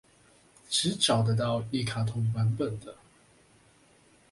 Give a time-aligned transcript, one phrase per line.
[0.67, 2.95] 只找得到一卡通版本的